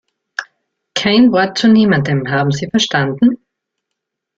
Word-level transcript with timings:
Kein 0.95 1.31
Wort 1.31 1.59
zu 1.59 1.67
niemandem, 1.67 2.27
haben 2.31 2.49
Sie 2.49 2.67
verstanden? 2.67 3.37